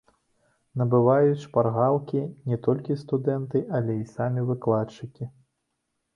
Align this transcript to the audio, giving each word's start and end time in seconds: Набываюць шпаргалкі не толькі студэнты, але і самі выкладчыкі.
Набываюць 0.81 1.41
шпаргалкі 1.43 2.21
не 2.53 2.57
толькі 2.69 2.99
студэнты, 3.03 3.63
але 3.83 4.01
і 4.01 4.09
самі 4.17 4.49
выкладчыкі. 4.51 5.31